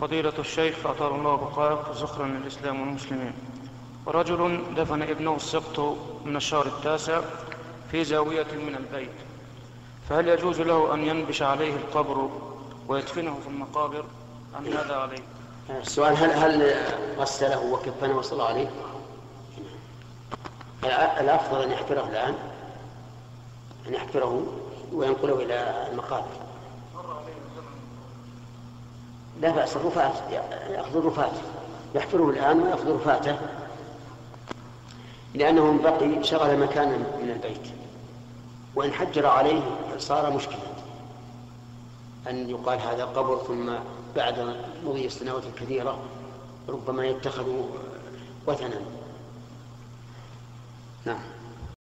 [0.00, 3.32] فضيلة الشيخ أطال الله بقاءك زخرا للإسلام والمسلمين.
[4.06, 7.20] رجل دفن ابنه السبط من الشهر التاسع
[7.90, 9.10] في زاوية من البيت.
[10.08, 12.30] فهل يجوز له أن ينبش عليه القبر
[12.88, 14.04] ويدفنه في المقابر
[14.58, 15.22] أم هذا عليه؟
[15.80, 16.74] السؤال هل هل
[17.18, 18.70] غسله وكفنه وصلى عليه؟
[21.20, 22.34] الأفضل أن يحفره الآن
[23.86, 24.46] أن يحفره
[24.92, 26.30] وينقله إلى المقابر.
[29.40, 30.12] لا بأس الرفات
[30.70, 31.32] يأخذ الرفات
[31.94, 33.36] يحفره الآن ويأخذ رفاته
[35.34, 37.72] لأنه بقي شغل مكانا من البيت.
[38.74, 39.62] وإن حجر عليه
[39.98, 40.58] صار مشكلة.
[42.30, 43.72] أن يقال هذا قبر ثم
[44.16, 45.98] بعد مضي السنوات الكثيرة
[46.68, 47.46] ربما يتخذ
[48.46, 48.80] وثنا.
[51.04, 51.37] نعم.